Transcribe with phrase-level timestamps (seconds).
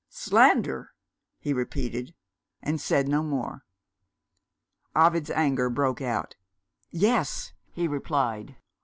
[0.09, 0.95] "Slander?"
[1.37, 2.15] he repeated
[2.63, 3.67] and said no more.
[4.95, 6.35] Ovid's anger broke out.
[6.89, 8.55] "Yes!" he replied.